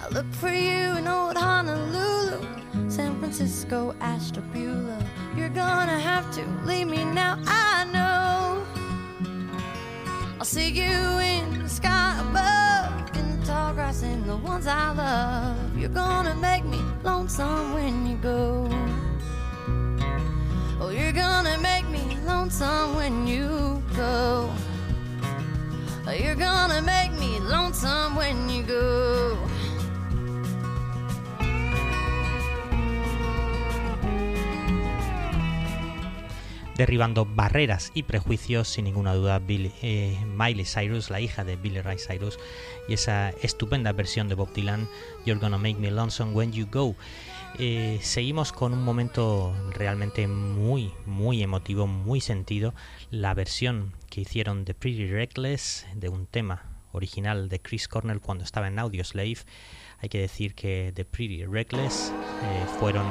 I 0.02 0.08
look 0.10 0.26
for 0.32 0.48
you 0.48 0.96
in 0.98 1.06
old 1.06 1.36
Honolulu, 1.36 2.44
San 2.90 3.20
Francisco, 3.20 3.94
Ashtabula. 4.00 4.98
You're 5.36 5.48
gonna 5.48 6.00
have 6.00 6.28
to 6.34 6.44
leave 6.64 6.88
me 6.88 7.04
now, 7.04 7.38
I 7.46 7.84
know. 7.92 8.66
I'll 10.40 10.44
see 10.44 10.70
you 10.70 11.20
in 11.20 11.62
the 11.62 11.68
sky 11.68 12.18
above, 12.28 13.05
tall 13.56 13.72
grass 13.72 14.02
and 14.02 14.22
the 14.24 14.36
ones 14.36 14.66
I 14.66 14.92
love. 14.92 15.78
You're 15.78 15.96
gonna 16.04 16.34
make 16.34 16.64
me 16.64 16.80
lonesome 17.02 17.72
when 17.72 18.06
you 18.06 18.16
go. 18.16 18.68
Oh, 20.80 20.90
you're 20.90 21.18
gonna 21.24 21.56
make 21.70 21.86
me 21.88 22.04
lonesome 22.26 22.96
when 22.96 23.26
you 23.26 23.82
go. 23.96 24.52
Oh, 26.06 26.16
you're 26.22 26.40
gonna 26.48 26.82
make 26.82 27.12
me 27.12 27.32
lonesome 27.40 28.14
when 28.20 28.36
you 28.50 28.62
go. 28.62 29.38
Derribando 36.76 37.24
barreras 37.24 37.90
y 37.94 38.02
prejuicios, 38.02 38.68
sin 38.68 38.84
ninguna 38.84 39.14
duda, 39.14 39.40
eh, 39.48 40.18
Miley 40.26 40.64
Cyrus, 40.64 41.10
la 41.10 41.20
hija 41.20 41.44
de 41.44 41.56
Billy 41.56 41.80
Ray 41.80 41.96
Cyrus, 41.98 42.38
y 42.88 42.94
esa 42.94 43.30
estupenda 43.42 43.92
versión 43.92 44.28
de 44.28 44.34
Bob 44.34 44.52
Dylan, 44.52 44.88
You're 45.24 45.40
Gonna 45.40 45.58
Make 45.58 45.76
Me 45.76 45.90
Lonesome 45.90 46.32
When 46.32 46.52
You 46.52 46.66
Go. 46.70 46.94
Eh, 47.58 47.98
seguimos 48.02 48.52
con 48.52 48.74
un 48.74 48.82
momento 48.84 49.54
realmente 49.72 50.28
muy, 50.28 50.92
muy 51.06 51.42
emotivo, 51.42 51.86
muy 51.86 52.20
sentido, 52.20 52.74
la 53.10 53.32
versión 53.32 53.94
que 54.10 54.20
hicieron 54.20 54.66
de 54.66 54.74
Pretty 54.74 55.06
Reckless 55.06 55.86
de 55.94 56.10
un 56.10 56.26
tema 56.26 56.64
original 56.92 57.48
de 57.48 57.60
Chris 57.60 57.88
Cornell 57.88 58.20
cuando 58.20 58.44
estaba 58.44 58.68
en 58.68 58.78
Audioslave. 58.78 59.38
Hay 60.00 60.10
que 60.10 60.18
decir 60.18 60.54
que 60.54 60.92
The 60.94 61.06
Pretty 61.06 61.46
Reckless 61.46 62.12
eh, 62.42 62.66
fueron 62.78 63.06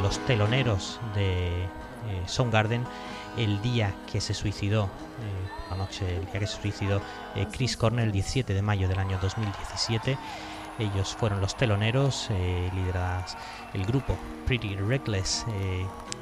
los 0.00 0.24
teloneros 0.24 0.98
de 1.14 1.68
Soundgarden 2.26 2.84
el 3.36 3.60
día 3.62 3.94
que 4.10 4.20
se 4.20 4.34
suicidó, 4.34 4.84
eh, 4.84 5.76
noche, 5.76 6.16
el 6.16 6.24
día 6.26 6.40
que 6.40 6.46
se 6.46 6.60
suicidó 6.60 7.00
eh, 7.34 7.46
Chris 7.52 7.76
Cornell, 7.76 8.06
el 8.06 8.12
17 8.12 8.54
de 8.54 8.62
mayo 8.62 8.88
del 8.88 8.98
año 8.98 9.18
2017. 9.20 10.16
Ellos 10.78 11.14
fueron 11.14 11.40
los 11.40 11.56
teloneros, 11.56 12.28
lideradas 12.74 13.38
el 13.72 13.86
grupo 13.86 14.14
Pretty 14.44 14.76
Reckless, 14.76 15.46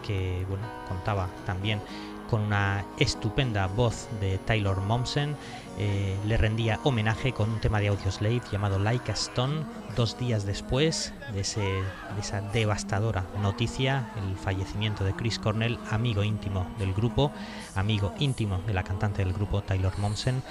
que 0.06 0.46
bueno, 0.48 0.64
contaba 0.86 1.28
también 1.44 1.80
con 2.28 2.42
una 2.42 2.84
estupenda 2.98 3.66
voz 3.66 4.08
de 4.20 4.38
Taylor 4.38 4.80
Momsen 4.80 5.36
eh, 5.76 6.16
le 6.26 6.36
rendía 6.36 6.78
homenaje 6.84 7.32
con 7.32 7.50
un 7.50 7.58
tema 7.58 7.80
de 7.80 7.88
Audioslave 7.88 8.40
llamado 8.52 8.78
Like 8.78 9.10
a 9.10 9.14
Stone, 9.14 9.64
dos 9.96 10.16
días 10.16 10.46
después 10.46 11.12
de, 11.32 11.40
esa 11.40 12.40
devastadora 12.52 13.24
noticia, 13.42 14.08
el 14.24 14.36
fallecimiento 14.36 15.02
de 15.02 15.14
Chris 15.14 15.40
Cornell, 15.40 15.78
amigo 15.90 16.22
íntimo 16.22 16.64
del 16.78 16.94
grupo, 16.94 17.32
amigo 17.74 18.14
íntimo 18.20 18.60
de 18.66 18.74
la 18.74 18.84
cantante 18.84 19.24
del 19.24 19.32
grupo 19.32 19.62
Taylor 19.62 19.98
Momsen. 19.98 20.42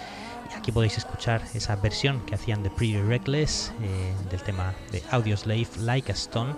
Y 0.51 0.57
aquí 0.57 0.73
podéis 0.73 0.97
escuchar 0.97 1.41
esa 1.53 1.77
versión 1.77 2.19
que 2.25 2.35
hacían 2.35 2.61
de 2.61 2.69
Pretty 2.69 3.01
Reckless 3.01 3.71
eh, 3.81 4.13
del 4.29 4.41
tema 4.41 4.73
de 4.91 5.01
Audioslave 5.09 5.67
Like 5.79 6.11
a 6.11 6.15
Stone 6.15 6.53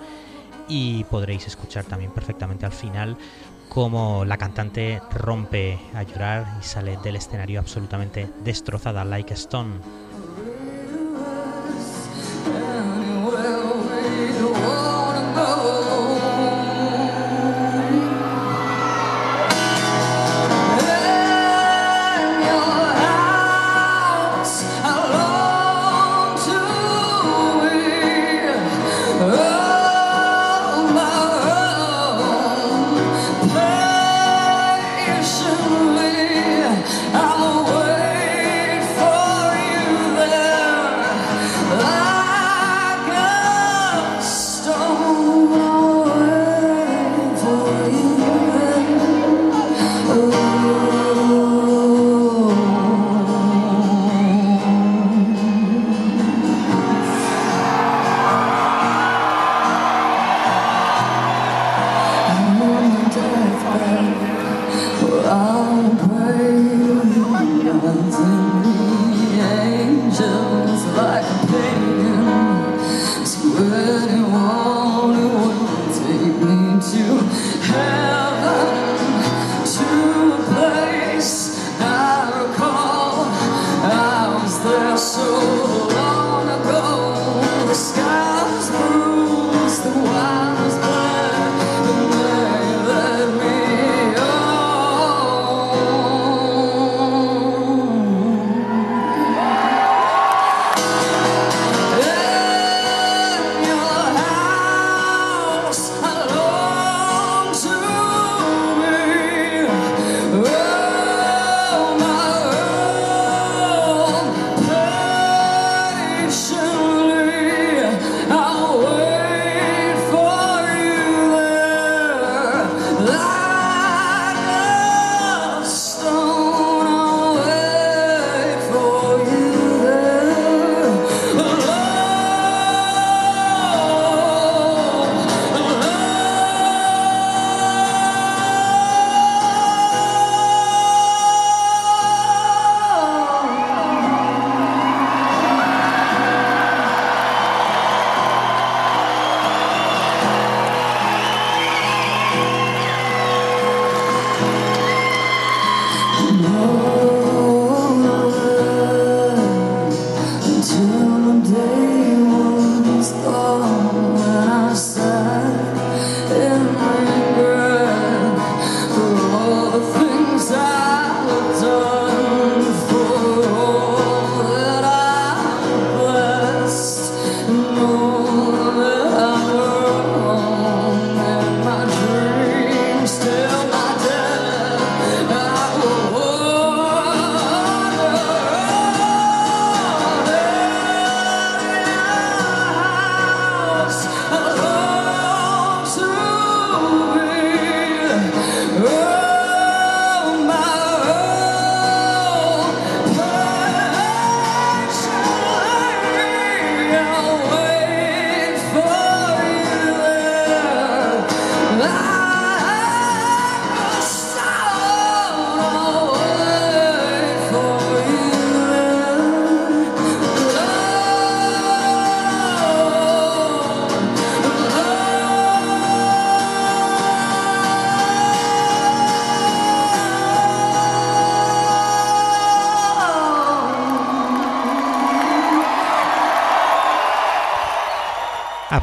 y 0.67 1.03
podréis 1.05 1.45
escuchar 1.47 1.85
también 1.85 2.11
perfectamente 2.11 2.65
al 2.65 2.71
final 2.71 3.17
como 3.75 4.23
la 4.23 4.37
cantante 4.37 5.01
rompe 5.11 5.77
a 5.93 6.03
llorar 6.03 6.45
y 6.61 6.63
sale 6.63 6.95
del 7.03 7.17
escenario 7.17 7.59
absolutamente 7.59 8.31
destrozada, 8.41 9.03
like 9.03 9.33
stone. 9.33 9.81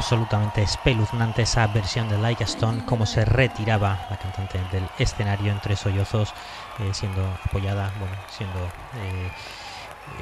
Absolutamente 0.02 0.62
espeluznante 0.62 1.42
esa 1.42 1.64
versión 1.68 2.08
de 2.08 2.18
Like 2.18 2.42
a 2.42 2.46
Stone, 2.46 2.84
cómo 2.86 3.06
se 3.06 3.24
retiraba 3.24 4.08
la 4.10 4.18
cantante 4.18 4.58
del 4.72 4.84
escenario 4.98 5.52
entre 5.52 5.76
sollozos, 5.76 6.34
eh, 6.80 6.90
siendo 6.92 7.24
apoyada, 7.44 7.92
bueno, 8.00 8.16
siendo 8.28 8.58
eh, 8.96 9.30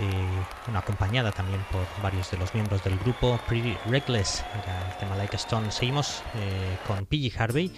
eh, 0.01 0.75
acompañada 0.77 1.33
también 1.33 1.65
por 1.73 1.87
varios 2.03 2.31
de 2.31 2.37
los 2.37 2.53
miembros 2.53 2.85
del 2.85 2.99
grupo. 2.99 3.41
Pretty 3.49 3.75
Reckless 3.87 4.45
el 4.55 4.99
tema 4.99 5.17
Like 5.17 5.35
a 5.35 5.39
Stone. 5.39 5.73
Seguimos 5.73 6.23
con 6.87 7.07
PG 7.07 7.41
Harvey. 7.41 7.73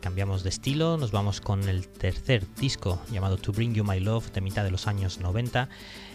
cambiamos 0.00 0.44
de 0.44 0.50
estilo, 0.50 0.96
nos 0.98 1.10
vamos 1.10 1.40
con 1.40 1.68
el 1.68 1.88
tercer 1.88 2.46
disco 2.54 3.02
llamado 3.10 3.38
To 3.38 3.52
Bring 3.52 3.74
You 3.74 3.82
My 3.82 3.98
Love 3.98 4.30
de 4.30 4.40
mitad 4.40 4.62
de 4.62 4.70
los 4.70 4.86
años 4.86 5.18
90. 5.18 5.68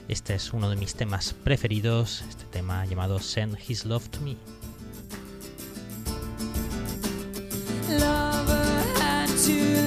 Este 0.08 0.34
es 0.36 0.54
uno 0.54 0.70
de 0.70 0.78
mis 0.78 0.96
temas 0.96 1.34
preferidos, 1.34 2.24
este 2.30 2.46
tema 2.46 2.86
llamado 2.86 3.20
Send 3.20 3.58
His 3.68 3.84
Love 3.84 4.08
to 4.08 4.22
Me. 4.22 4.38
Supuesto 9.48 9.87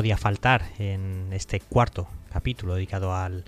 podía 0.00 0.16
faltar 0.16 0.64
en 0.78 1.30
este 1.30 1.60
cuarto 1.60 2.08
capítulo 2.32 2.74
dedicado 2.74 3.14
al 3.14 3.44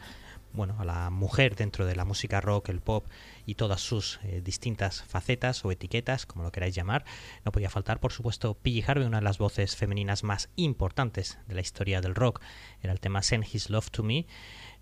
bueno, 0.52 0.76
a 0.78 0.84
la 0.84 1.08
mujer 1.08 1.56
dentro 1.56 1.86
de 1.86 1.96
la 1.96 2.04
música 2.04 2.42
rock, 2.42 2.68
el 2.68 2.80
pop 2.80 3.06
y 3.46 3.54
todas 3.54 3.80
sus 3.80 4.20
eh, 4.24 4.42
distintas 4.44 5.02
facetas 5.02 5.64
o 5.64 5.72
etiquetas, 5.72 6.26
como 6.26 6.44
lo 6.44 6.52
queráis 6.52 6.74
llamar, 6.74 7.06
no 7.46 7.52
podía 7.52 7.70
faltar, 7.70 8.00
por 8.00 8.12
supuesto, 8.12 8.52
Piggy 8.52 8.84
Harvey, 8.86 9.06
una 9.06 9.20
de 9.20 9.24
las 9.24 9.38
voces 9.38 9.76
femeninas 9.76 10.24
más 10.24 10.50
importantes 10.56 11.38
de 11.48 11.54
la 11.54 11.62
historia 11.62 12.02
del 12.02 12.14
rock. 12.14 12.42
Era 12.82 12.92
el 12.92 13.00
tema 13.00 13.22
Send 13.22 13.46
His 13.50 13.70
Love 13.70 13.90
to 13.90 14.02
Me. 14.02 14.26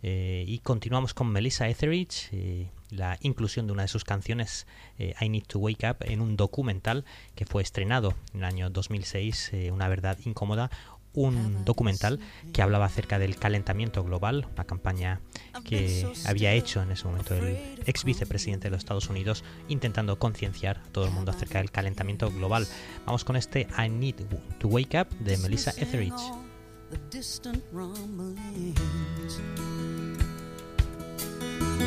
Eh, 0.03 0.45
y 0.49 0.59
continuamos 0.61 1.15
con 1.15 1.31
Melissa 1.31 1.69
Etheridge, 1.69 2.31
eh, 2.33 2.71
la 2.89 3.19
inclusión 3.21 3.67
de 3.67 3.75
una 3.75 3.83
de 3.83 3.89
sus 3.89 4.03
canciones, 4.03 4.67
I 4.99 5.29
Need 5.29 5.45
to 5.47 5.61
Wake 5.61 5.87
Up, 5.89 5.99
en 6.01 6.21
un 6.21 6.37
documental 6.37 7.05
que 7.37 7.45
fue 7.45 7.63
estrenado 7.63 8.15
en 8.33 8.41
el 8.41 8.45
año 8.47 8.71
2006, 8.71 9.53
Una 9.71 9.89
verdad 9.89 10.19
incómoda, 10.25 10.71
un 11.13 11.65
documental 11.65 12.21
que 12.53 12.63
hablaba 12.63 12.87
acerca 12.87 13.19
del 13.19 13.37
calentamiento 13.37 14.05
global, 14.05 14.47
una 14.55 14.65
campaña 14.65 15.21
que 15.65 16.07
había 16.27 16.53
hecho 16.53 16.83
en 16.83 16.93
ese 16.93 17.05
momento 17.07 17.35
el 17.35 17.59
ex 17.87 18.05
vicepresidente 18.05 18.65
de 18.65 18.71
los 18.71 18.79
Estados 18.79 19.09
Unidos 19.09 19.45
intentando 19.69 20.19
concienciar 20.19 20.79
a 20.79 20.93
todo 20.93 21.05
el 21.05 21.11
mundo 21.11 21.31
acerca 21.31 21.59
del 21.59 21.71
calentamiento 21.71 22.31
global. 22.31 22.67
Vamos 23.07 23.25
con 23.25 23.37
este 23.37 23.67
I 23.79 23.89
Need 23.89 24.17
to 24.59 24.69
Wake 24.69 25.01
Up 25.01 25.09
de 25.19 25.37
Melissa 25.39 25.73
Etheridge. 25.77 26.21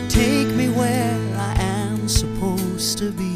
Take 0.09 0.47
me 0.55 0.69
where 0.69 1.17
I 1.37 1.53
am 1.59 2.07
supposed 2.07 2.97
to 2.99 3.11
be. 3.11 3.35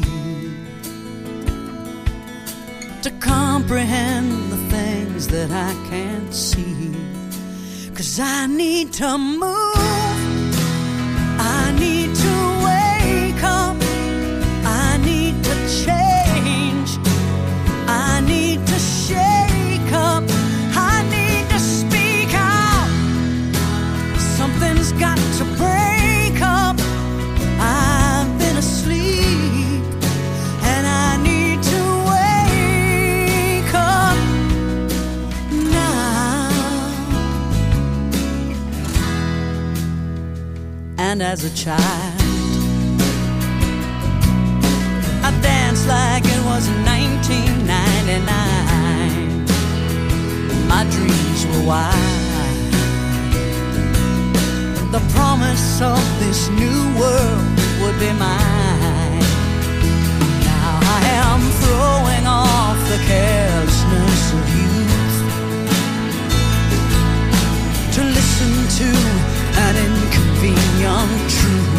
To 3.02 3.10
comprehend 3.20 4.50
the 4.52 4.57
things 5.18 5.28
that 5.28 5.50
I 5.50 5.72
can't 5.90 6.32
see. 6.32 6.94
Cause 7.94 8.20
I 8.20 8.46
need 8.46 8.92
to 8.94 9.18
move. 9.18 10.07
And 41.20 41.26
as 41.26 41.42
a 41.42 41.50
child, 41.50 41.82
I 45.26 45.30
danced 45.42 45.88
like 45.88 46.24
it 46.24 46.42
was 46.46 46.68
1999. 46.86 48.22
My 50.68 50.84
dreams 50.94 51.44
were 51.50 51.64
wide. 51.66 52.70
The 54.92 55.00
promise 55.16 55.82
of 55.82 55.98
this 56.20 56.48
new 56.50 56.94
world 57.00 57.44
would 57.82 57.98
be 57.98 58.12
mine. 58.14 59.24
Now 60.46 60.78
I 60.98 61.00
am 61.18 61.40
throwing 61.62 62.26
off 62.28 62.78
the 62.92 63.00
carelessness 63.10 64.22
of 64.38 64.44
youth 64.54 65.16
to 67.94 68.00
listen 68.04 68.52
to 68.78 68.88
an 69.66 69.76
living 70.40 70.80
young 70.80 71.28
true. 71.28 71.77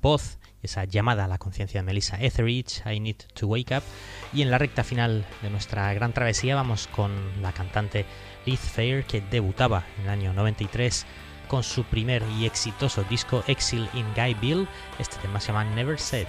Voz, 0.00 0.38
esa 0.62 0.84
llamada 0.84 1.24
a 1.24 1.28
la 1.28 1.38
conciencia 1.38 1.80
de 1.80 1.86
Melissa 1.86 2.16
Etheridge, 2.20 2.82
I 2.86 3.00
Need 3.00 3.16
to 3.34 3.46
Wake 3.46 3.76
Up. 3.76 3.82
Y 4.32 4.42
en 4.42 4.50
la 4.50 4.58
recta 4.58 4.84
final 4.84 5.24
de 5.42 5.50
nuestra 5.50 5.92
gran 5.94 6.12
travesía 6.12 6.54
vamos 6.54 6.88
con 6.88 7.12
la 7.42 7.52
cantante 7.52 8.04
Liz 8.46 8.60
Fair, 8.60 9.04
que 9.04 9.20
debutaba 9.20 9.84
en 9.98 10.04
el 10.04 10.10
año 10.10 10.32
93 10.32 11.06
con 11.48 11.62
su 11.62 11.84
primer 11.84 12.22
y 12.38 12.46
exitoso 12.46 13.04
disco 13.04 13.42
Exile 13.46 13.88
in 13.94 14.06
Guyville. 14.14 14.68
Este 14.98 15.16
tema 15.16 15.40
se 15.40 15.48
llama 15.48 15.64
Never 15.64 15.98
Said. 15.98 16.26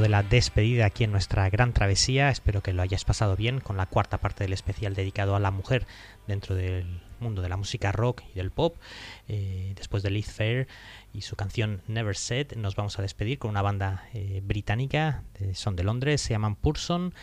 De 0.00 0.08
la 0.08 0.22
despedida 0.22 0.86
aquí 0.86 1.04
en 1.04 1.12
nuestra 1.12 1.48
gran 1.50 1.72
travesía. 1.72 2.30
Espero 2.30 2.62
que 2.62 2.72
lo 2.72 2.82
hayas 2.82 3.04
pasado 3.04 3.36
bien 3.36 3.60
con 3.60 3.76
la 3.76 3.86
cuarta 3.86 4.18
parte 4.18 4.44
del 4.44 4.52
especial 4.52 4.94
dedicado 4.94 5.36
a 5.36 5.40
la 5.40 5.50
mujer 5.50 5.86
dentro 6.26 6.54
del 6.54 7.00
mundo 7.20 7.42
de 7.42 7.48
la 7.48 7.56
música 7.56 7.92
rock 7.92 8.22
y 8.32 8.36
del 8.36 8.50
pop. 8.50 8.76
Eh, 9.28 9.72
después 9.76 10.02
de 10.02 10.10
Liz 10.10 10.30
Fair 10.32 10.68
y 11.12 11.22
su 11.22 11.36
canción 11.36 11.82
Never 11.86 12.16
Said, 12.16 12.52
nos 12.56 12.76
vamos 12.76 12.98
a 12.98 13.02
despedir 13.02 13.38
con 13.38 13.50
una 13.50 13.62
banda 13.62 14.04
eh, 14.14 14.40
británica, 14.44 15.22
son 15.54 15.76
de 15.76 15.84
Londres, 15.84 16.20
se 16.20 16.30
llaman 16.30 16.54
Purson. 16.54 17.14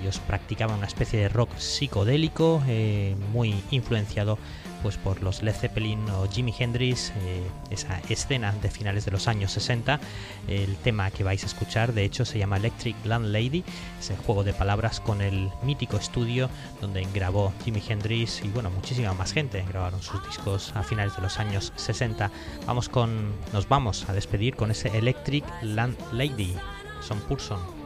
Ellos 0.00 0.18
practicaban 0.18 0.76
una 0.76 0.86
especie 0.86 1.18
de 1.18 1.28
rock 1.28 1.56
psicodélico, 1.56 2.62
eh, 2.66 3.16
muy 3.32 3.54
influenciado 3.70 4.38
pues 4.82 4.96
por 4.96 5.22
los 5.22 5.42
Led 5.42 5.54
Zeppelin 5.54 6.08
o 6.10 6.28
Jimi 6.30 6.54
Hendrix, 6.58 7.12
eh, 7.16 7.42
esa 7.70 8.00
escena 8.08 8.52
de 8.62 8.70
finales 8.70 9.04
de 9.04 9.10
los 9.10 9.28
años 9.28 9.52
60. 9.52 10.00
El 10.48 10.76
tema 10.76 11.10
que 11.10 11.24
vais 11.24 11.42
a 11.42 11.46
escuchar, 11.46 11.92
de 11.92 12.04
hecho, 12.04 12.24
se 12.24 12.38
llama 12.38 12.56
Electric 12.56 12.96
Landlady, 13.04 13.64
es 13.98 14.10
el 14.10 14.16
juego 14.18 14.44
de 14.44 14.52
palabras 14.52 15.00
con 15.00 15.20
el 15.20 15.50
mítico 15.62 15.96
estudio 15.96 16.48
donde 16.80 17.06
grabó 17.14 17.52
Jimi 17.64 17.82
Hendrix 17.86 18.42
y 18.44 18.48
bueno, 18.48 18.70
muchísima 18.70 19.12
más 19.14 19.32
gente 19.32 19.64
grabaron 19.68 20.02
sus 20.02 20.24
discos 20.26 20.72
a 20.74 20.82
finales 20.82 21.14
de 21.16 21.22
los 21.22 21.38
años 21.38 21.72
60. 21.76 22.30
Vamos 22.66 22.88
con, 22.88 23.19
nos 23.52 23.68
vamos 23.68 24.08
a 24.08 24.12
despedir 24.12 24.56
con 24.56 24.70
ese 24.70 24.96
Electric 24.96 25.44
Landlady, 25.62 26.54
son 27.00 27.20
Purson. 27.20 27.79